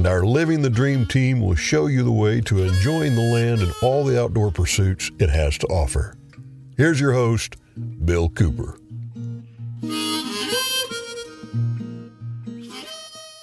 [0.00, 3.60] and our Living the Dream team will show you the way to enjoying the land
[3.60, 6.16] and all the outdoor pursuits it has to offer.
[6.78, 7.56] Here's your host,
[8.02, 8.78] Bill Cooper.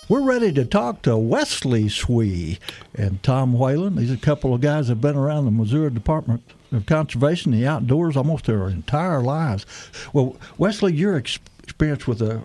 [0.09, 2.58] We're ready to talk to Wesley Swee
[2.96, 3.96] and Tom Whalen.
[3.96, 7.52] These are a couple of guys that have been around the Missouri Department of Conservation
[7.52, 9.68] the outdoors almost their entire lives.
[10.12, 12.41] Well, Wesley, your experience with the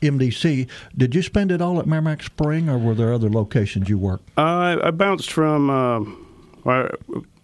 [0.00, 0.68] MDC.
[0.96, 4.28] Did you spend it all at Meramec Spring, or were there other locations you worked?
[4.38, 6.00] Uh, I bounced from uh,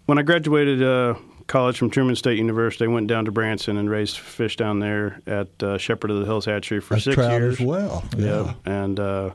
[0.05, 1.15] when I graduated uh,
[1.47, 2.85] college from Truman State University.
[2.85, 6.25] I went down to Branson and raised fish down there at uh, Shepherd of the
[6.25, 7.59] Hills Hatchery for six years.
[7.59, 8.03] as well.
[8.17, 9.31] Yeah, and uh,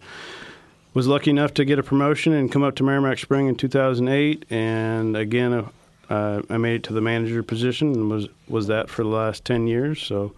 [0.94, 4.44] was lucky enough to get a promotion and come up to Meramec Spring in 2008.
[4.50, 5.68] And again,
[6.08, 9.44] uh, I made it to the manager position and was was that for the last
[9.44, 10.02] 10 years.
[10.02, 10.32] So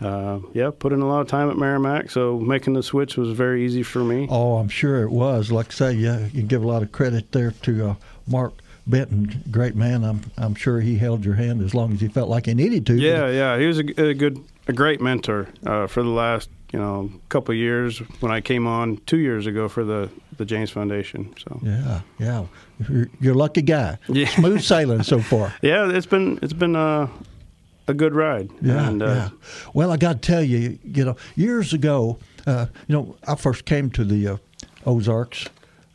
[0.00, 3.30] uh, yeah, put in a lot of time at Meramec, so making the switch was
[3.32, 4.26] very easy for me.
[4.30, 5.50] Oh, I'm sure it was.
[5.50, 7.94] Like I say, yeah, you give a lot of credit there to uh,
[8.26, 8.54] Mark
[8.86, 10.02] Benton, great man.
[10.02, 12.86] I'm I'm sure he held your hand as long as he felt like he needed
[12.86, 12.94] to.
[12.94, 16.78] Yeah, yeah, he was a, a good, a great mentor uh, for the last you
[16.78, 21.34] know couple years when I came on two years ago for the the James Foundation.
[21.38, 22.46] So yeah, yeah,
[22.88, 23.98] you're, you're a lucky guy.
[24.08, 25.52] Yeah, smooth sailing so far.
[25.62, 27.08] yeah, it's been it's been uh,
[27.88, 28.50] a good ride.
[28.60, 29.28] Yeah, and, uh, yeah.
[29.74, 33.64] Well, I got to tell you, you know, years ago, uh, you know, I first
[33.64, 34.36] came to the uh,
[34.86, 35.46] Ozarks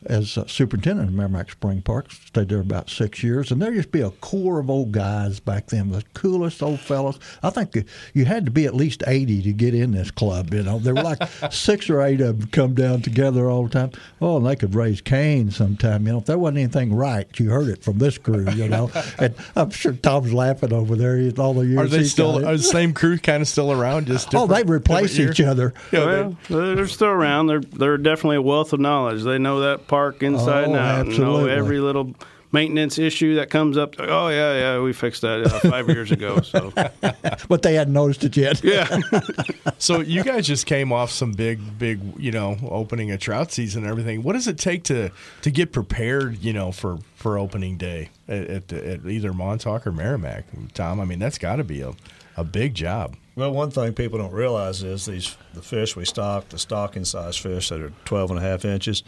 [0.06, 2.10] as superintendent of Meramec Spring Park.
[2.12, 5.40] Stayed there about six years, and there used to be a core of old guys
[5.40, 7.18] back then, the coolest old fellows.
[7.42, 10.52] I think you had to be at least eighty to get in this club.
[10.52, 13.70] You know, there were like six or eight of them come down together all the
[13.70, 13.92] time.
[14.20, 16.06] Oh, and they could raise Cain sometime.
[16.06, 18.48] You know, if there wasn't anything right, you heard it from this crew.
[18.50, 21.14] You know, and I'm sure Tom's laughing over there.
[21.38, 21.78] All the years.
[21.78, 22.44] Are they still?
[22.46, 24.06] Are the same crew kind of still around?
[24.06, 25.74] Just oh, they replace each other.
[25.92, 27.46] Yeah, well, they're still around.
[27.46, 29.22] They're they're definitely a wealth of knowledge.
[29.22, 31.06] They know that park inside oh, and out.
[31.06, 31.44] Absolutely.
[31.44, 32.14] know every little
[32.50, 33.94] maintenance issue that comes up.
[33.98, 36.40] Oh yeah, yeah, we fixed that uh, five years ago.
[36.40, 36.72] So,
[37.48, 38.62] but they hadn't noticed it yet.
[38.64, 38.98] Yeah.
[39.78, 43.84] so you guys just came off some big, big, you know, opening a trout season
[43.84, 44.24] and everything.
[44.24, 45.10] What does it take to
[45.42, 49.92] to get prepared, you know, for for opening day at, at, at either Montauk or
[49.92, 50.42] Meramec?
[50.74, 51.92] Tom, I mean, that's got to be a
[52.36, 53.16] a big job.
[53.36, 57.36] Well, one thing people don't realize is these the fish we stock, the stocking size
[57.36, 59.04] fish that are 12 and a half inches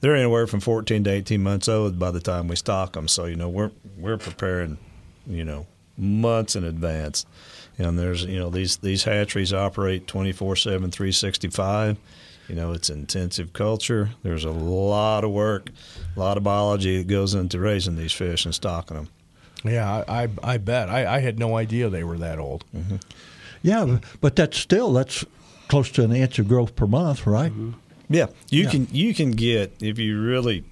[0.00, 3.08] they're anywhere from 14 to 18 months old by the time we stock them.
[3.08, 4.78] So you know we're we're preparing,
[5.26, 5.66] you know,
[5.96, 7.26] months in advance.
[7.78, 11.96] And there's you know these these hatcheries operate 24/7, 365.
[12.48, 14.10] You know it's intensive culture.
[14.22, 15.70] There's a lot of work,
[16.16, 19.08] a lot of biology that goes into raising these fish and stocking them.
[19.64, 20.88] Yeah, I I, I bet.
[20.88, 22.64] I, I had no idea they were that old.
[22.74, 22.96] Mm-hmm.
[23.62, 25.24] Yeah, but that's still that's
[25.68, 27.52] close to an inch of growth per month, right?
[27.52, 27.72] Mm-hmm.
[28.10, 28.70] Yeah, you yeah.
[28.70, 30.64] can you can get if you really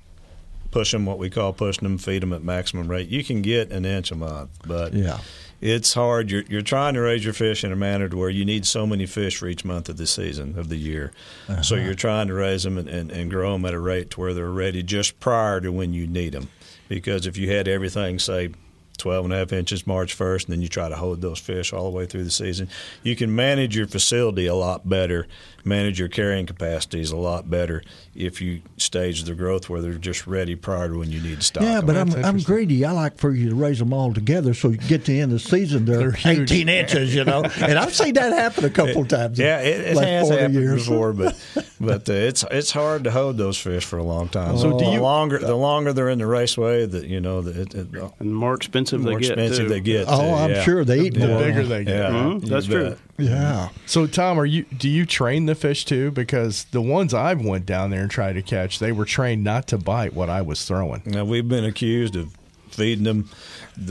[0.70, 3.08] push them what we call pushing them, feed them at maximum rate.
[3.08, 5.20] You can get an inch a month, but yeah.
[5.60, 6.30] It's hard.
[6.30, 8.86] You're, you're trying to raise your fish in a manner to where you need so
[8.86, 11.10] many fish for each month of the season of the year.
[11.48, 11.62] Uh-huh.
[11.62, 14.20] So you're trying to raise them and, and, and grow them at a rate to
[14.20, 16.48] where they're ready just prior to when you need them.
[16.88, 18.50] Because if you had everything, say,
[18.98, 21.72] 12 and a half inches March 1st, and then you try to hold those fish
[21.72, 22.68] all the way through the season.
[23.02, 25.26] You can manage your facility a lot better,
[25.68, 27.82] manage your carrying capacities a lot better
[28.14, 31.44] if you stage the growth where they're just ready prior to when you need to
[31.44, 31.62] stop.
[31.62, 31.86] Yeah, them.
[31.86, 32.84] but I'm, I'm greedy.
[32.84, 35.32] I like for you to raise them all together so you get to the end
[35.32, 37.42] of the season, they're, they're 18 inches, you know.
[37.60, 39.38] and I've seen that happen a couple it, times.
[39.38, 40.88] Yeah, it, it like has happened years.
[40.88, 41.36] before, but
[41.80, 44.58] but uh, it's it's hard to hold those fish for a long time.
[44.58, 47.62] So do you, the longer the longer they're in the raceway, that you know, the,
[47.62, 49.30] it, and more expensive more they get.
[49.32, 49.68] Expensive too.
[49.68, 50.06] they get.
[50.08, 50.62] Oh, too, I'm yeah.
[50.62, 51.38] sure they eat the more.
[51.38, 51.96] bigger they get.
[51.96, 52.46] Yeah, mm-hmm.
[52.46, 52.96] that's true.
[53.18, 53.68] Yeah.
[53.86, 56.10] So Tom, are you do you train the fish too?
[56.10, 59.66] Because the ones I've went down there and tried to catch, they were trained not
[59.68, 61.02] to bite what I was throwing.
[61.06, 62.34] Now we've been accused of
[62.70, 63.28] feeding them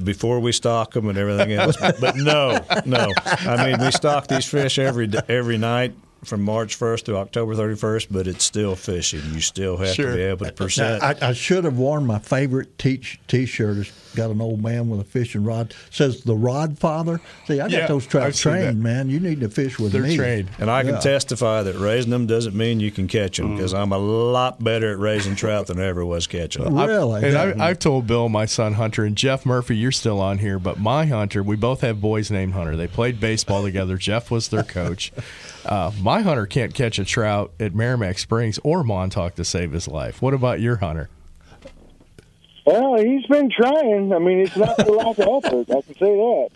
[0.03, 3.11] before we stock them and everything else, but no, no.
[3.25, 5.93] I mean, we stock these fish every every night
[6.23, 9.21] from March 1st to October 31st, but it's still fishing.
[9.33, 10.11] You still have Sure.
[10.11, 11.03] to be able to present.
[11.03, 13.91] I, I should have worn my favorite teach T-shirt.
[14.17, 15.75] It's got an old man with a fishing rod.
[15.91, 17.21] says the Rod Father.
[17.45, 19.11] See, I got Yeah, those trout I've trained, man.
[19.11, 20.15] You need to fish with They're me.
[20.15, 20.49] trained.
[20.57, 20.99] and I can Yeah.
[21.01, 23.57] testify that raising them doesn't mean you can catch them Mm.
[23.57, 26.75] because I'm a lot better at raising trout than I ever was catching them.
[26.75, 27.23] Really?
[27.25, 27.63] And Yeah.
[27.63, 30.79] I, I've told Bill, my son Hunter, and Jeff Murphy, you're still on here, but
[30.79, 32.75] my Hunter, we both have boys named Hunter.
[32.75, 33.97] They played baseball together.
[34.07, 35.11] Jeff was their coach.
[35.63, 39.87] Uh, my Hunter can't catch a trout at Meramec Springs or Montauk to save his
[39.87, 40.23] life.
[40.23, 41.09] What about your Hunter?
[42.67, 44.11] Well, he's been trying.
[44.11, 45.69] I mean, it's not for lack of effort.
[45.71, 46.49] I can say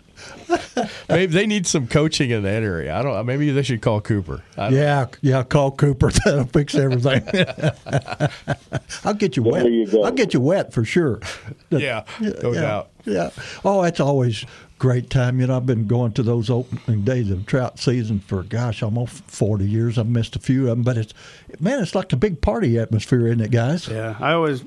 [0.46, 0.90] that.
[1.08, 2.94] Maybe they need some coaching in that area.
[2.94, 3.24] I don't.
[3.24, 4.42] Maybe they should call Cooper.
[4.58, 5.42] I don't- Yeah, yeah.
[5.42, 6.10] Call Cooper.
[6.24, 7.24] That'll fix everything.
[9.04, 9.64] I'll get you wet.
[9.72, 10.04] You go.
[10.04, 11.18] I'll get you wet for sure.
[11.70, 12.90] Yeah, no yeah, doubt.
[13.06, 13.30] Yeah.
[13.64, 14.44] Oh, that's always
[14.78, 15.40] great time.
[15.40, 19.24] You know, I've been going to those opening days of trout season for gosh, almost
[19.24, 19.96] forty years.
[19.96, 21.14] I've missed a few of them, but it's
[21.58, 23.88] man, it's like a big party atmosphere, isn't it, guys?
[23.88, 24.62] Yeah, I always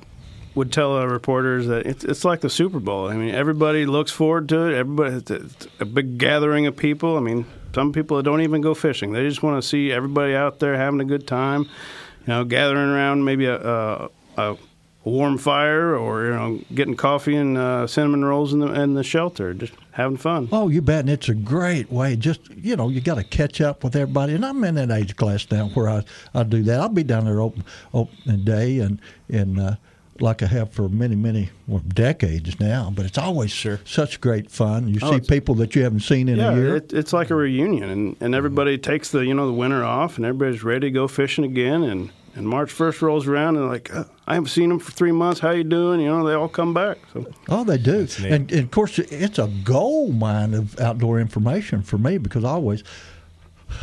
[0.56, 3.08] would tell uh, reporters that it's it's like the Super Bowl.
[3.08, 4.74] I mean, everybody looks forward to it.
[4.74, 7.16] Everybody, it's, a big gathering of people.
[7.16, 7.44] I mean,
[7.74, 11.00] some people don't even go fishing; they just want to see everybody out there having
[11.00, 11.62] a good time.
[11.62, 14.56] You know, gathering around maybe a, a, a
[15.04, 19.04] warm fire, or you know, getting coffee and uh, cinnamon rolls in the in the
[19.04, 20.48] shelter, just having fun.
[20.52, 21.00] Oh, you bet.
[21.00, 22.16] And it's a great way.
[22.16, 24.34] Just, you know, you got to catch up with everybody.
[24.34, 26.04] And I'm in that age class now where I,
[26.34, 26.80] I do that.
[26.80, 27.64] I'll be down there open,
[27.94, 29.00] opening day and,
[29.30, 29.76] and, uh,
[30.20, 33.80] like I have for many, many well, decades now, but it's always Sure.
[33.84, 34.88] such great fun.
[34.88, 36.76] You Oh, see people that you haven't seen in yeah, a year.
[36.76, 40.16] It, it's like a reunion, and, and everybody takes the you know the winter off,
[40.16, 41.82] and everybody's ready to go fishing again.
[41.82, 45.12] And, and March first rolls around, and like uh, I haven't seen them for three
[45.12, 45.40] months.
[45.40, 46.00] How you doing?
[46.00, 46.98] You know, they all come back.
[47.14, 51.82] So Oh, they do, and, and of course, it's a gold mine of outdoor information
[51.82, 52.84] for me because I always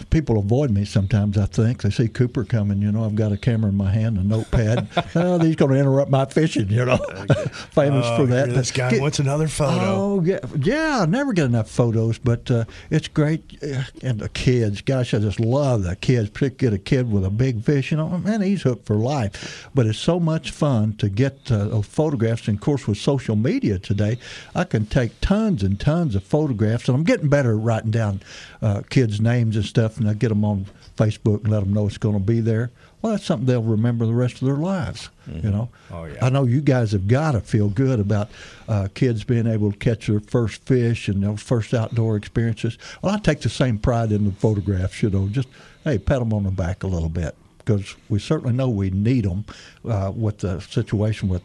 [0.09, 1.37] people avoid me sometimes.
[1.37, 2.81] I think they see Cooper coming.
[2.81, 4.87] You know, I've got a camera in my hand, a notepad.
[5.15, 6.69] oh, he's going to interrupt my fishing.
[6.69, 6.97] You know,
[7.71, 8.49] famous Oh, for that.
[8.49, 9.79] this guy get- wants another photo.
[9.81, 10.99] Oh yeah, yeah.
[11.01, 13.57] I never get enough photos, but uh, it's great.
[13.63, 16.29] Uh, And the kids, gosh, I just love the kids.
[16.29, 19.69] Particularly get a kid with a big fish, you know, man, he's hooked for life.
[19.73, 22.47] But it's so much fun to get uh, photographs.
[22.47, 24.17] And of course, with social media today,
[24.55, 28.21] I can take tons and tons of photographs, and I'm getting better at writing down
[28.61, 31.87] uh, kids' names and stuff, and I get them on Facebook and let them know
[31.87, 32.69] it's going to be there.
[33.01, 35.09] Well, that's something they'll remember the rest of their lives.
[35.27, 35.69] You know.
[35.91, 36.23] Oh, yeah.
[36.23, 38.29] I know you guys have got to feel good about
[38.69, 42.77] uh, kids being able to catch their first fish and their first outdoor experiences.
[43.01, 45.01] Well, I take the same pride in the photographs.
[45.01, 45.49] You know, just
[45.83, 49.25] hey, pat them on the back a little bit because we certainly know we need
[49.25, 49.45] them
[49.89, 51.41] uh, with the situation with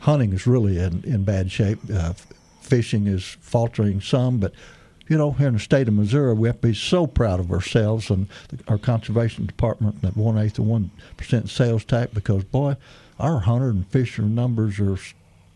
[0.00, 1.78] hunting is really in, in bad shape.
[1.92, 2.14] Uh,
[2.60, 4.52] fishing is faltering some, but
[5.08, 7.52] you know, here in the state of Missouri, we have to be so proud of
[7.52, 12.44] ourselves and the, our conservation department that one eighth of one percent sales tax because
[12.44, 12.76] boy,
[13.18, 14.98] our hunter and fisher numbers are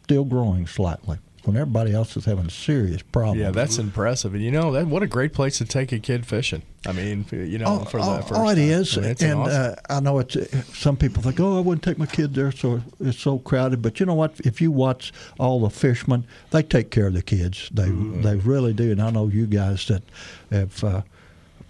[0.04, 3.40] still growing slightly when everybody else is having serious problems.
[3.40, 4.34] Yeah, that's impressive.
[4.34, 6.62] And you know, that what a great place to take a kid fishing.
[6.86, 8.64] I mean, you know, for oh, that first oh, it time.
[8.64, 10.78] is, I mean, an and awesome- uh, I know it's.
[10.78, 14.00] Some people think, "Oh, I wouldn't take my kid there, so it's so crowded." But
[14.00, 14.40] you know what?
[14.40, 17.68] If you watch all the fishermen, they take care of the kids.
[17.72, 18.22] They Mm-hmm.
[18.22, 20.02] they really do, and I know you guys that
[20.50, 21.02] have uh,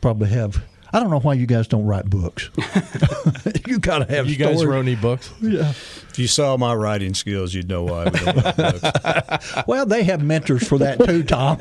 [0.00, 0.62] probably have.
[0.92, 2.50] I don't know why you guys don't write books.
[3.66, 4.28] you got to have.
[4.28, 4.66] you guys stories.
[4.66, 5.32] wrote any books?
[5.40, 5.70] Yeah.
[5.70, 8.04] If you saw my writing skills, you'd know why.
[8.04, 9.64] We don't write books.
[9.66, 11.60] Well, they have mentors for that too, Tom.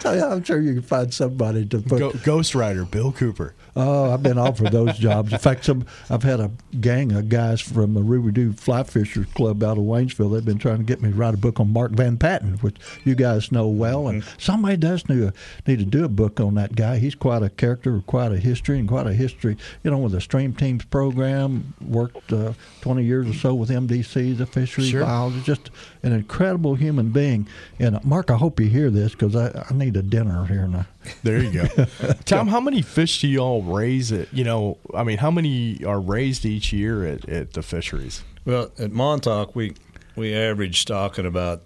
[0.00, 1.98] so, yeah, I'm sure you can find somebody to put.
[1.98, 3.54] Go, Ghostwriter, Bill Cooper.
[3.76, 5.32] Oh, I've been offered those jobs.
[5.32, 6.50] In fact, some I've had a
[6.80, 10.32] gang of guys from the Roubidoux Fly Fishers Club out of Waynesville.
[10.32, 12.76] They've been trying to get me to write a book on Mark Van Patten, which
[13.04, 14.08] you guys know well.
[14.08, 15.32] And somebody does need,
[15.66, 16.98] need to do a book on that guy.
[16.98, 19.56] He's quite a character, quite a history, and quite a history.
[19.84, 24.36] You know, with the Stream Teams program, worked uh, 20 years or so with MDC,
[24.36, 25.04] the fisheries Sure.
[25.04, 25.70] biologist, just
[26.02, 27.46] an incredible human being.
[27.78, 30.66] And uh, Mark, I hope you hear this because I, I need a dinner here
[30.66, 30.86] now.
[31.22, 31.84] There you go.
[32.24, 36.00] Tom, how many fish do y'all raise at, you know, I mean, how many are
[36.00, 38.22] raised each year at, at the fisheries?
[38.44, 39.74] Well, at Montauk, we
[40.16, 41.62] we average stocking about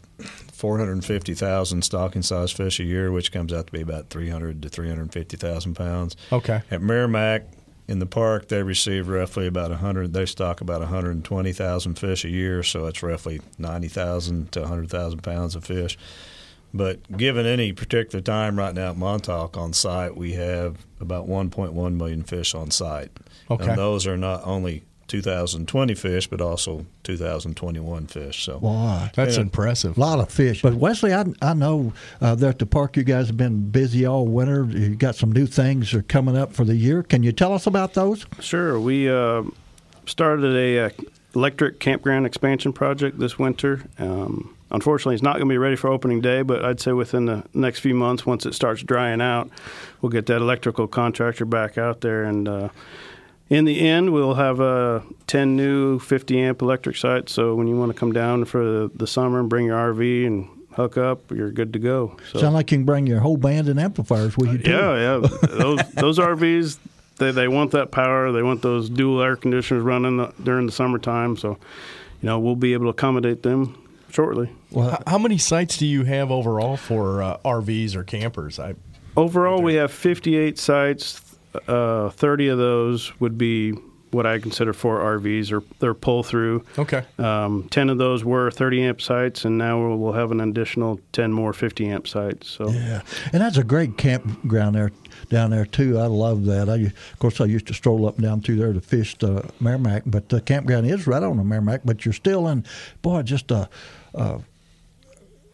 [0.53, 5.75] 450,000 stocking size fish a year, which comes out to be about 300 to 350,000
[5.75, 6.17] pounds.
[6.33, 6.63] Okay.
[6.71, 7.45] At Meramec,
[7.87, 10.13] in the park, they receive roughly about 100.
[10.13, 15.65] They stock about 120,000 fish a year, so it's roughly 90,000 to 100,000 pounds of
[15.65, 15.99] fish.
[16.77, 21.95] But given any particular time right now at Montauk on site, we have about 1.1
[21.97, 23.13] million fish on site.
[23.49, 23.69] Okay.
[23.69, 28.45] And those are not only 2020 fish, but also 2021 fish.
[28.45, 29.43] So Boy, That's Yeah.
[29.43, 29.97] impressive.
[29.97, 30.63] a lot of fish.
[30.63, 34.05] But Wesley, I, I know uh, there at the park, you guys have been busy
[34.07, 34.65] all winter.
[34.65, 37.03] You got some new things that are coming up for the year.
[37.05, 38.27] Can you tell us about those?
[38.41, 38.81] Sure.
[38.81, 39.43] We uh,
[40.07, 40.91] started a uh,
[41.35, 43.83] electric campground expansion project this winter.
[43.99, 47.27] Um, unfortunately, it's not going to be ready for opening day, but I'd say within
[47.27, 49.51] the next few months, once it starts drying out,
[50.01, 52.25] we'll get that electrical contractor back out there.
[52.25, 52.69] And uh,
[53.49, 57.33] in the end, we'll have uh, 10 new 50 amp electric sites.
[57.33, 60.27] So when you want to come down for the, the summer and bring your RV
[60.27, 62.17] and hook up, you're good to go.
[62.33, 62.41] So.
[62.41, 64.71] Sound like you can bring your whole band and amplifiers with you too.
[64.71, 65.29] Yeah, yeah.
[65.49, 66.79] those those RVs,
[67.19, 68.33] they they want that power.
[68.33, 71.37] They want those dual air conditioners running the, during the summertime.
[71.37, 73.84] So, you know, we'll be able to accommodate them
[74.15, 74.51] shortly.
[74.71, 78.59] Well, H- How many sites do you have overall for uh, RVs or campers?
[78.59, 78.75] I
[79.17, 81.21] Overall, we have 58 sites.
[81.69, 83.73] Uh, 30 of those would be
[84.11, 86.65] what I consider for RVs or their pull through.
[86.79, 87.05] okay.
[87.19, 91.01] Um, 10 of those were 30 amp sites, and now we'll, we'll have an additional
[91.13, 92.49] 10 more 50 amp sites.
[92.49, 92.71] So.
[92.71, 93.03] Yeah,
[93.33, 94.91] and that's a great campground there
[95.31, 95.99] down there too.
[95.99, 96.69] I love that.
[96.69, 99.43] I, of course, I used to stroll up and down through there to fish the
[99.61, 101.81] Meramec, but the campground is right on the Meramec.
[101.85, 102.65] But you're still in,
[103.03, 103.69] boy, just a,
[104.15, 104.41] a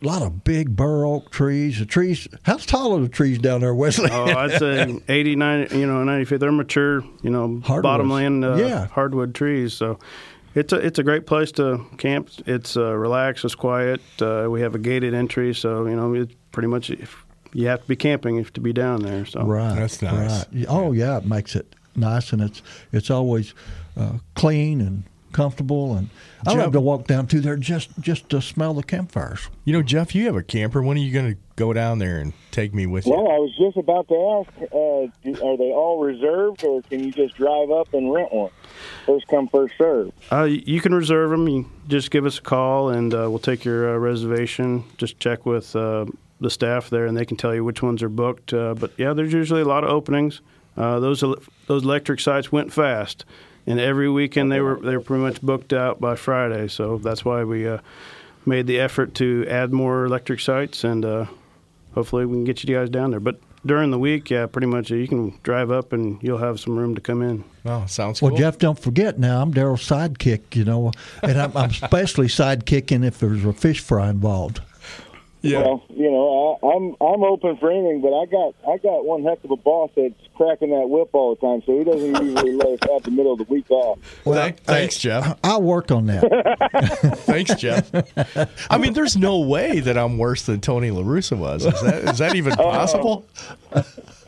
[0.02, 1.78] lot of big bur oak trees.
[1.78, 4.08] The trees, how tall are the trees down there, Wesley?
[4.10, 6.40] Oh, I'd say 80, 90, you know, 90 feet.
[6.40, 7.82] They're mature, you know, Hardwoods.
[7.82, 8.86] bottomland uh, Yeah.
[8.86, 9.74] hardwood trees.
[9.74, 9.98] So
[10.54, 12.30] it's a it's a great place to camp.
[12.46, 14.00] It's uh, relaxed, it's quiet.
[14.20, 17.82] Uh, we have a gated entry, so you know, it's pretty much if you have
[17.82, 19.24] to be camping if to be down there.
[19.26, 20.46] So Right, That's nice.
[20.52, 20.66] Right.
[20.68, 22.62] Oh yeah, it makes it nice, and it's
[22.92, 23.54] it's always
[23.96, 25.94] uh, clean and comfortable.
[25.96, 26.10] And
[26.46, 29.48] I Jeff- love to walk down to there just just to smell the campfires.
[29.64, 30.82] You know, Jeff, you have a camper.
[30.82, 33.12] When are you going to go down there and take me with you?
[33.12, 37.04] Well, I was just about to ask: uh, do- Are they all reserved, or can
[37.04, 38.50] you just drive up and rent one?
[39.06, 40.12] First come, first serve.
[40.32, 41.48] uh, you can reserve them.
[41.48, 44.84] You just give us a call, and uh, we'll take your uh, reservation.
[44.98, 46.06] Just check with uh,
[46.40, 48.52] the staff there, and they can tell you which ones are booked.
[48.52, 50.40] Uh, but yeah, there's usually a lot of openings.
[50.76, 53.24] Uh, those el- those electric sites went fast,
[53.66, 56.68] and every weekend they were they were pretty much booked out by Friday.
[56.68, 57.78] So that's why we uh,
[58.46, 61.26] made the effort to add more electric sites, and uh,
[61.94, 63.20] hopefully we can get you guys down there.
[63.20, 66.78] But during the week, yeah, pretty much you can drive up, and you'll have some
[66.78, 67.44] room to come in.
[67.64, 68.30] Oh, sounds cool.
[68.30, 73.04] Well, Jeff, don't forget now, I'm Daryl's sidekick, you know, and I'm, I'm especially sidekicking
[73.04, 74.60] if there's a fish fry involved.
[75.42, 75.58] Yeah.
[75.58, 79.22] Well, you know, I, I'm I'm open for anything, but I got I got one
[79.24, 82.52] heck of a boss that's cracking that whip all the time, so he doesn't usually
[82.52, 83.98] let us have the middle of the week off.
[84.24, 85.38] Thank- thanks, Jeff.
[85.44, 86.20] I'll work on that.
[87.26, 87.90] Thanks, Jeff.
[88.70, 91.64] I mean, there's no way that I'm worse than Tony LaRussa was.
[91.66, 92.70] Is that, is that even oh.
[92.70, 93.26] possible?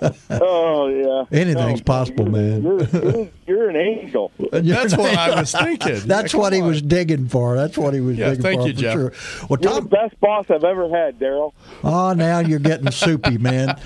[0.31, 2.63] Oh yeah, Anything's No, possible, man.
[2.63, 4.31] You're, you're, you're an angel.
[4.53, 6.01] That's what I was thinking.
[6.07, 6.69] That's Yeah, what he on.
[6.69, 7.55] was digging for.
[7.57, 8.69] That's what he was Yeah, digging thank for.
[8.69, 8.93] you, for Jeff.
[8.95, 9.13] Sure.
[9.49, 11.53] Well, You're the best boss I've ever had, Daryl.
[11.85, 13.77] oh, now you're getting soupy, man.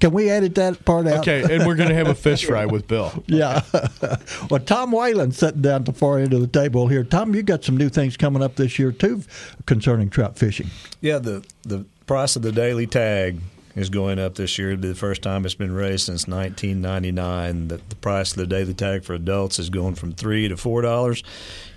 [0.00, 1.20] Can we edit that part out?
[1.20, 3.12] Okay, and we're going to have a fish fry with Bill.
[3.26, 3.62] Yeah.
[4.50, 7.04] well, Tom Whalen sitting down at the far end of the table here.
[7.04, 9.22] Tom, you got some new things coming up this year too
[9.66, 10.68] concerning trout fishing.
[11.00, 13.38] Yeah, the the price of the daily tag
[13.74, 14.72] is going up this year.
[14.72, 17.68] It'll be the first time it's been raised since 1999.
[17.68, 20.82] The, the price of the daily tag for adults is going from three to four
[20.82, 21.22] dollars,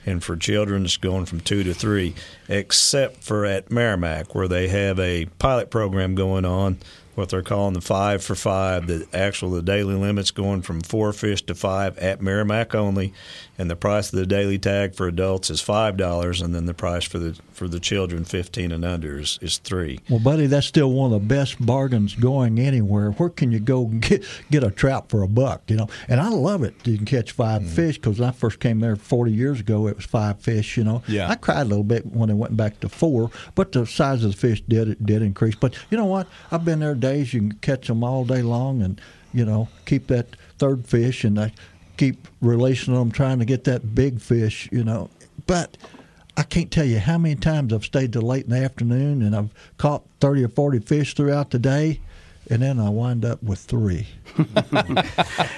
[0.06, 2.16] and for children it's going from two to three.
[2.50, 6.78] Except for at Meramec, where they have a pilot program going on,
[7.16, 8.88] what they're calling the five for five.
[8.88, 13.14] The actual the daily limit's going from four fish to five at Meramec only,
[13.58, 16.74] and the price of the daily tag for adults is five dollars, and then the
[16.74, 20.00] price for the for the children fifteen and under is, is three.
[20.10, 23.12] Well, buddy, that's still one of the best bargains going anywhere.
[23.12, 25.62] Where can you go and get get a trout for a buck?
[25.68, 26.76] You know, and I love it.
[26.86, 27.68] You can catch 5 Mm.
[27.70, 30.76] fish because when I first came there 40 years ago, it was five fish.
[30.78, 31.30] You know, Yeah.
[31.30, 34.32] I cried a little bit when it went back to four, but the size of
[34.32, 35.56] the fish did did increase.
[35.56, 36.28] But you know what?
[36.52, 39.00] I've been there days you can catch them all day long, and
[39.34, 41.54] you know, keep that third fish, and I
[41.98, 44.70] keep releasing them, trying to get that big fish.
[44.72, 45.10] You know,
[45.48, 45.78] but.
[46.38, 49.34] I can't tell you how many times I've stayed till late in the afternoon and
[49.34, 52.02] I've caught 30 or 40 fish throughout the day,
[52.50, 54.08] and then I wind up with three.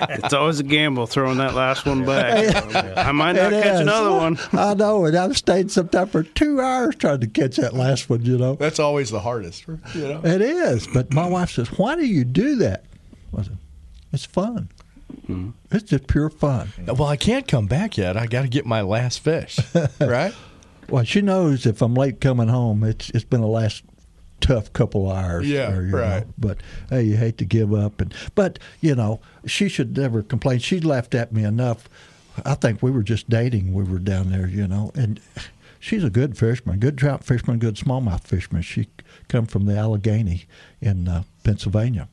[0.09, 2.97] It's always a gamble throwing that last one back.
[2.97, 3.79] I might not It catch is.
[3.81, 4.37] another one.
[4.53, 8.23] I know, and I've stayed sometimes for two hours trying to catch that last one,
[8.25, 8.55] you know.
[8.55, 9.67] That's always the hardest.
[9.67, 10.21] You know?
[10.23, 10.87] It is.
[10.87, 12.85] But my wife says, Why do you do that?
[13.37, 13.57] I said,
[14.13, 14.69] It's fun.
[15.23, 15.49] Mm-hmm.
[15.71, 16.69] It's just pure fun.
[16.85, 18.17] Well, I can't come back yet.
[18.17, 19.59] I got to get my last fish,
[20.01, 20.33] right?
[20.89, 23.83] Well, she knows if I'm late coming home, it's it's been the last
[24.41, 25.49] tough couple of hours.
[25.49, 26.25] Yeah, right.
[26.25, 26.33] know.
[26.37, 26.57] But
[26.89, 30.59] hey, you hate to give up, and but you know she should never complain.
[30.59, 31.89] She laughed at me enough
[32.45, 33.73] I think we were just dating.
[33.73, 35.19] We were down there, you know, and
[35.79, 38.61] she's a good fisherman, good trout fisherman, good smallmouth fisherman.
[38.61, 38.87] She
[39.27, 40.45] come from the Allegheny
[40.81, 42.07] in uh, Pennsylvania,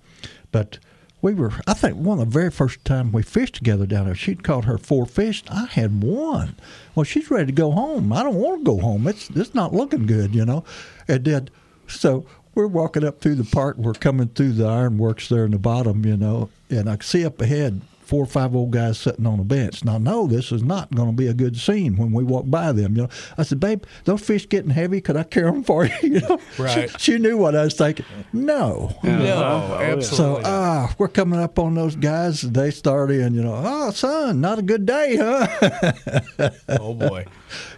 [0.52, 0.78] but
[1.20, 1.52] we were.
[1.66, 4.64] I think one of the very first time we fished together down there, she'd caught
[4.64, 5.42] her four fish.
[5.48, 6.56] I had one.
[6.94, 8.12] Well, she's ready to go home.
[8.12, 9.06] I don't want to go home.
[9.06, 10.64] It's it's not looking good, you know.
[11.08, 11.50] And then
[11.86, 13.76] so we're walking up through the park.
[13.76, 17.40] We're coming through the ironworks there in the bottom, you know, and I see up
[17.40, 19.84] ahead four or five old guys sitting on a bench.
[19.84, 22.72] Now, no, this is not going to be a good scene when we walk by
[22.72, 22.94] them.
[22.96, 23.08] You know,
[23.38, 25.00] I said, "Babe, those fish getting heavy.
[25.00, 26.90] Could I carry them for you?" you know, Right.
[26.92, 28.04] She, she knew what I was thinking.
[28.32, 29.78] No, No, yeah.
[29.92, 30.02] absolutely.
[30.04, 30.44] so not.
[30.44, 32.42] ah, we're coming up on those guys.
[32.42, 33.60] They start in, you know.
[33.64, 36.50] Oh, son, not a good day, huh?
[36.68, 37.24] oh boy.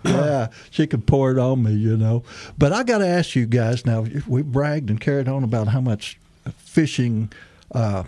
[0.04, 2.22] yeah, she could pour it on me, you know.
[2.58, 4.06] But I got to ask you guys now.
[4.26, 6.18] We bragged and carried on about how much
[6.56, 7.30] fishing.
[7.72, 8.04] Uh,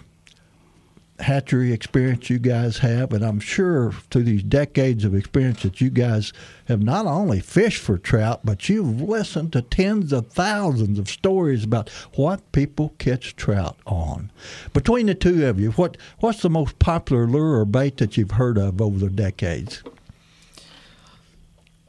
[1.21, 5.91] hatchery experience you guys have, and I'm sure through these decades of experience that you
[5.91, 6.33] guys
[6.67, 11.65] have not only fished for trout, but you've listened to tens of thousands of stories
[11.65, 14.31] about what people catch trout on.
[14.73, 18.33] Between the two of you, what what's the most popular lure or bait that you've
[18.33, 19.83] heard of over the decades?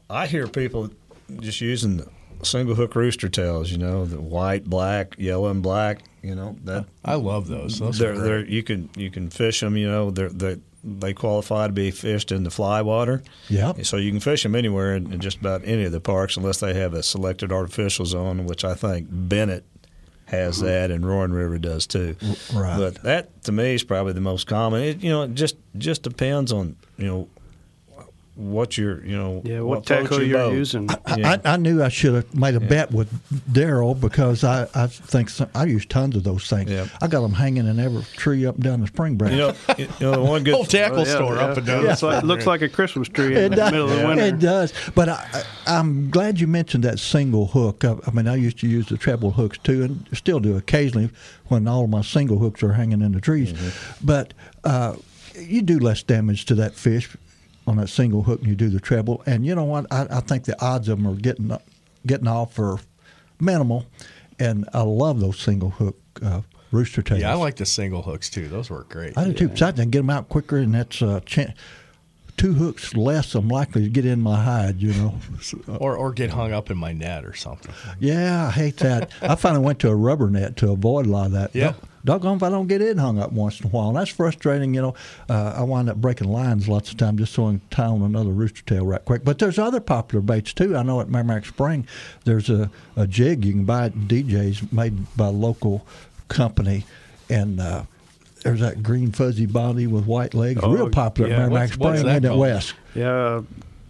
[0.10, 0.90] I hear people
[1.40, 2.08] just using the
[2.46, 3.72] single hook rooster tails.
[3.72, 6.02] You know, the white, black, yellow, and black.
[6.22, 7.80] You know that I love those.
[7.80, 9.78] Those they're, they're you can you can fish them.
[9.78, 13.22] You know, they're they they qualify to be fished in the fly water.
[13.50, 13.86] Yep.
[13.86, 16.60] So you can fish them anywhere in, in just about any of the parks, unless
[16.60, 19.66] they have a selected artificial zone, which I think Bennett
[20.26, 20.68] has mm-hmm.
[20.68, 22.16] that, and Roaring River does too.
[22.54, 22.78] right.
[22.78, 24.82] But that to me is probably the most common.
[24.82, 27.28] It, you know, it just just depends on you know
[28.40, 30.54] what you're you know Yeah, what, floats tackle you're boat.
[30.54, 30.90] using.
[31.18, 31.38] Yeah.
[31.44, 33.12] I, I knew I should have made a bet with
[33.52, 36.72] Daryl because I, I think some, I use tons of those things.
[36.72, 36.88] Yeah.
[37.02, 39.34] I got them hanging in every tree up and down the spring branch.
[39.34, 41.42] You know, you know the one good Whole tackle yeah, store yeah.
[41.42, 41.84] up and down.
[41.86, 43.72] Looks like, looks like a Christmas tree in It the does.
[43.72, 44.24] middle of the winter.
[44.24, 44.74] It does.
[44.96, 45.44] But I, I,
[45.78, 47.84] I'm glad you mentioned that single hook.
[47.84, 51.10] I, I mean, I used to use the treble hooks too, and still do occasionally
[51.48, 53.52] when all of my single hooks are hanging in the trees.
[53.52, 54.06] Mm-hmm.
[54.06, 54.96] But uh,
[55.38, 57.10] you do less damage to that fish
[57.70, 59.24] on that single hook and you do the treble.
[59.26, 59.86] And you know what?
[59.92, 61.56] I, I think the odds of them are getting
[62.06, 62.80] getting off are
[63.40, 63.86] minimal.
[64.40, 67.22] And I love those single hook uh, rooster tails.
[67.22, 68.48] Yeah, I like the single hooks too.
[68.48, 69.18] Those work great.
[69.18, 69.50] I do too.
[69.50, 71.20] Besides, I can get them out quicker, and that's uh,
[72.38, 73.36] two hooks less.
[73.36, 74.82] I'm likely to get in my hide.
[74.82, 75.16] You know.
[75.68, 77.74] Or or get hung up in my net or something.
[78.00, 79.12] Yeah, I hate that.
[79.22, 81.56] I finally went to a rubber net to avoid a lot of that.
[81.56, 81.74] Yeah.
[82.06, 83.90] Dog- Doggone if I don't get it hung up once in a while.
[83.90, 84.96] And that's frustrating, you know.
[85.30, 88.02] Uh, I wind up breaking lines lots of times just so I can tie on
[88.02, 89.24] another rooster tail right quick.
[89.24, 90.76] But there's other popular baits too.
[90.78, 91.88] I know at Meramec Spring
[92.26, 95.86] there's a, a jig you can buy at DJ's made by a local
[96.28, 96.86] company.
[97.30, 97.84] And uh,
[98.44, 100.62] there's that green fuzzy body with white legs.
[100.64, 101.46] Oh, Real popular yeah.
[101.46, 102.40] at Meramec What's- what's Spring that and at called?
[102.40, 102.74] West.
[102.96, 103.42] Yeah,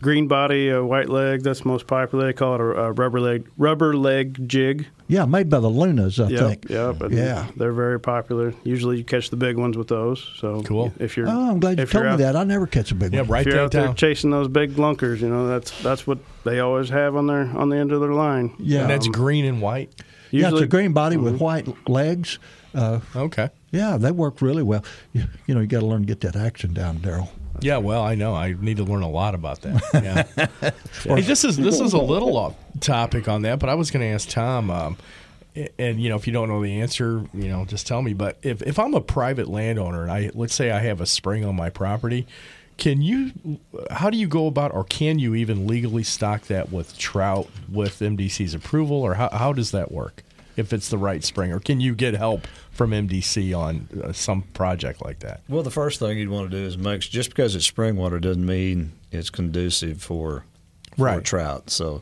[0.02, 1.44] green body, uh, white leg.
[1.44, 2.26] That's most popular.
[2.28, 4.88] They call it a, a rubber leg rubber leg jig.
[5.08, 6.70] Yeah, made by the Lunas, I Yep, think.
[6.70, 6.98] yep.
[7.12, 7.48] Yeah.
[7.58, 8.54] they're very popular.
[8.64, 10.24] Usually, you catch the big ones with those.
[10.38, 10.94] So Cool.
[11.00, 12.36] If you're, Oh, I'm glad you told you're me out, that.
[12.36, 13.28] I never catch a big Yeah, one.
[13.30, 16.20] Yeah, right If you're out there chasing those big lunkers, you know that's that's what
[16.44, 18.54] they always have on their on the end of their line.
[18.60, 18.82] Yeah.
[18.82, 19.90] And that's Um, green and white.
[20.32, 21.40] yeah, it's a green body with Mhm.
[21.40, 22.38] white legs.
[22.76, 23.50] Uh, Okay.
[23.72, 24.84] yeah, they work really well.
[25.12, 27.30] You, you know, you got to learn to get that action down, Daryl.
[27.64, 28.36] Yeah, well, I know.
[28.36, 29.82] I need to learn a lot about that.
[29.94, 30.70] Yeah.
[31.04, 34.02] hey, this is this is a little off topic on that, but I was going
[34.02, 34.72] to ask Tom.
[34.72, 34.98] Um,
[35.78, 38.14] and you know, if you don't know the answer, you know, just tell me.
[38.14, 41.44] But if if I'm a private landowner and I let's say I have a spring
[41.44, 42.28] on my property,
[42.78, 43.32] can you?
[43.92, 48.00] How do you go about, or can you even legally stock that with trout with
[48.00, 50.24] MDC's approval, or how how does that work?
[50.56, 52.48] If it's the right spring, or can you get help
[52.80, 55.42] from MDC on uh, some project like that?
[55.50, 58.20] Well, the first thing you'd want to do is make just because it's spring water
[58.22, 60.46] doesn't mean it's conducive for,
[60.96, 61.24] for Right.
[61.24, 61.70] trout.
[61.70, 62.02] So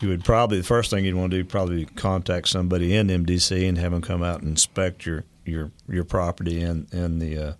[0.00, 3.68] you would probably the first thing you'd want to do probably contact somebody in MDC
[3.68, 7.52] and have them come out and inspect your your your property and and the uh,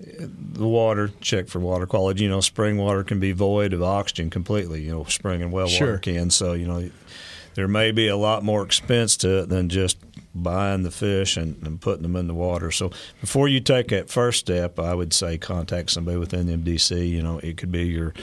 [0.00, 2.24] the water check for water quality.
[2.24, 4.82] You know, spring water can be void of oxygen completely.
[4.82, 5.86] You know, spring and well Sure.
[5.92, 6.30] water can.
[6.30, 6.90] So you know,
[7.54, 9.96] there may be a lot more expense to it than just
[10.34, 12.70] buying the fish and, and putting them in the water.
[12.70, 17.08] So before you take that first step, I would say contact somebody within the MDC.
[17.10, 18.14] You know, it could be your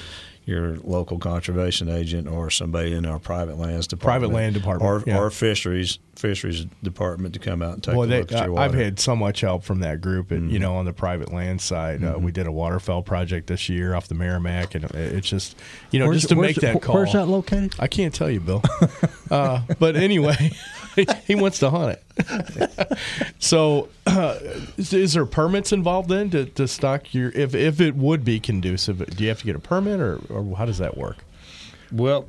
[0.46, 5.04] your local conservation agent or somebody in our private lands department, Private land department, or,
[5.10, 5.18] yeah.
[5.18, 8.58] or fisheries fisheries department to come out and take Boy, a they, look at your
[8.60, 11.34] I- I've had so much help from that group, and you know, on the private
[11.34, 15.28] land side, uh, we did a waterfowl project this year off the Meramec, and it's
[15.28, 15.58] just,
[15.91, 16.96] you know, Where's- just to make that call.
[16.96, 17.74] Where's that located?
[17.80, 18.63] I can't tell you, Bill.
[19.32, 20.52] uh, but anyway,
[21.25, 22.97] he wants to hunt it.
[23.39, 24.38] so uh,
[24.77, 28.39] is, is there permits involved then to, to stock your if if it would be
[28.39, 29.05] conducive?
[29.15, 31.17] Do you have to get a permit or, or how does that work?
[31.91, 32.25] Well,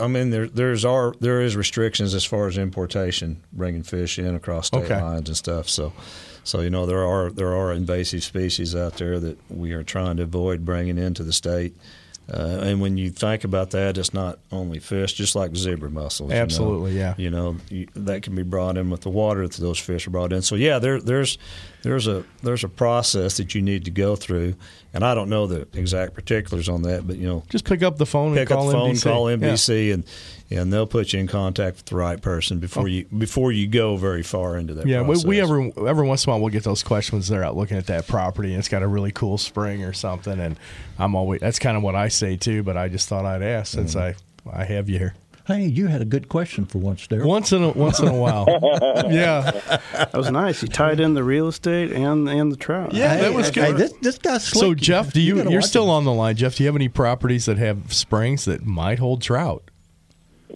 [0.00, 4.34] I mean, there there's are there is restrictions as far as importation, bringing fish in
[4.34, 5.00] across state Okay.
[5.00, 5.68] lines and stuff.
[5.68, 5.92] So,
[6.44, 10.16] so you know there are there are invasive species out there that we are trying
[10.16, 11.76] to avoid bringing into the state.
[12.32, 16.30] Uh, and when you think about that, it's not only fish, just like zebra mussels.
[16.30, 16.42] you know.
[16.42, 17.14] Absolutely, yeah.
[17.18, 20.10] You know you, that can be brought in with the water that those fish are
[20.10, 20.40] brought in.
[20.40, 21.36] So yeah, there, there's
[21.82, 24.54] there's a there's a process that you need to go through,
[24.94, 27.98] and I don't know the exact particulars on that, but you know Just pick up
[27.98, 29.66] the phone pick and call up the phone, MDC.
[29.68, 29.94] call Yeah.
[29.94, 30.04] And
[30.56, 32.86] and they'll put you in contact with the right person before oh.
[32.86, 34.86] you before you go very far into that.
[34.86, 35.24] Yeah, we, process.
[35.24, 37.28] we every every once in a while we'll get those questions.
[37.28, 40.38] They're out looking at that property and it's got a really cool spring or something,
[40.38, 40.58] and
[40.98, 42.62] I'm always that's kind of what I say too.
[42.62, 44.48] But I just thought I'd ask since mm-hmm.
[44.50, 47.26] I I have you here Hey, you had a good question for once there.
[47.26, 48.46] once in a once in a while.
[49.10, 49.50] yeah,
[49.92, 50.62] That was nice.
[50.62, 52.94] You tied in the real estate and and the trout.
[52.94, 53.76] Yeah, that was Hey, good.
[53.76, 54.60] this, this guy's slick.
[54.60, 55.90] So Jeff, do you, gotta you are still him.
[55.90, 56.36] on the line?
[56.36, 59.64] Jeff, do you have any properties that have springs that might hold trout?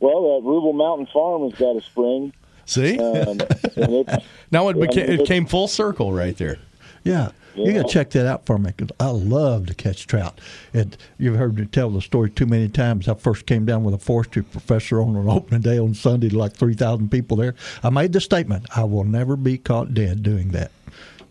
[0.00, 2.32] Well, that Ruble Mountain Farm has got a spring.
[2.64, 6.58] See, Um, it's, now it yeah, beca- it it- came full circle right there.
[7.04, 7.30] Yeah.
[7.54, 10.38] You got to check that out for me because I love to catch trout.
[10.74, 13.08] And you've heard me tell the story too many times.
[13.08, 16.36] I first came down with a forestry professor on an opening day on Sunday, to
[16.38, 17.54] like 3,000 people there.
[17.82, 20.70] I made the statement I will never be caught dead doing that.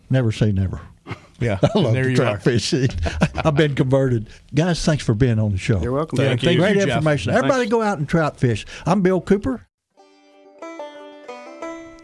[0.10, 0.82] Never say never.
[1.40, 2.40] Yeah, I love there to you trout are.
[2.40, 2.90] fishing.
[3.36, 4.30] I've been converted.
[4.54, 5.82] Guys, thanks for being on the show.
[5.82, 6.18] You're welcome.
[6.18, 6.62] Thank thank you.
[6.62, 6.88] Great Jeff.
[6.88, 7.34] information.
[7.34, 8.66] Everybody go out and trout fish.
[8.86, 9.68] I'm Bill Cooper.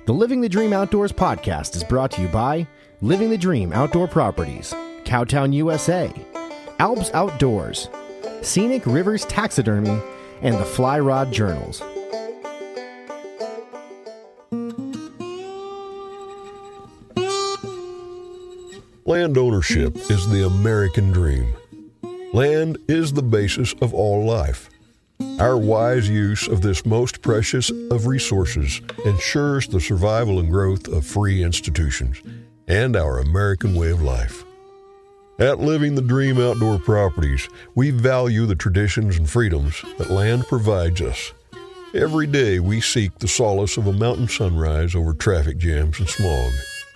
[0.05, 2.67] The Living the Dream Outdoors podcast is brought to you by
[3.01, 4.73] Living the Dream Outdoor Properties,
[5.05, 6.11] Cowtown, USA,
[6.79, 7.87] Alps Outdoors,
[8.41, 10.01] Scenic Rivers Taxidermy,
[10.41, 11.81] and the Fly Rod Journals.
[19.11, 21.53] Land ownership is the American dream.
[22.31, 24.69] Land is the basis of all life.
[25.37, 31.05] Our wise use of this most precious of resources ensures the survival and growth of
[31.05, 32.21] free institutions
[32.69, 34.45] and our American way of life.
[35.39, 41.01] At Living the Dream Outdoor Properties, we value the traditions and freedoms that land provides
[41.01, 41.33] us.
[41.93, 46.53] Every day we seek the solace of a mountain sunrise over traffic jams and smog,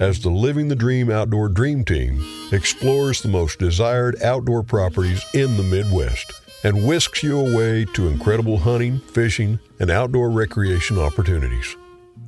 [0.00, 5.58] as the Living the Dream Outdoor Dream Team explores the most desired outdoor properties in
[5.58, 6.32] the Midwest
[6.64, 11.76] and whisks you away to incredible hunting, fishing, and outdoor recreation opportunities.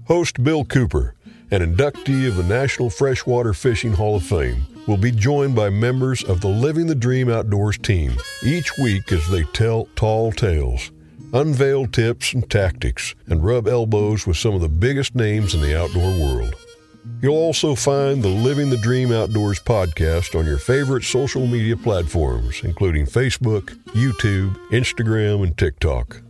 [0.07, 1.15] Host Bill Cooper,
[1.51, 6.23] an inductee of the National Freshwater Fishing Hall of Fame, will be joined by members
[6.25, 8.13] of the Living the Dream Outdoors team
[8.45, 10.91] each week as they tell tall tales,
[11.33, 15.79] unveil tips and tactics, and rub elbows with some of the biggest names in the
[15.79, 16.55] outdoor world.
[17.21, 22.63] You'll also find the Living the Dream Outdoors podcast on your favorite social media platforms,
[22.63, 26.23] including Facebook, YouTube, Instagram, and TikTok.